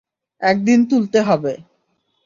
একদিন 0.41 0.79
তুলতে 0.85 1.19
হবে। 1.21 1.53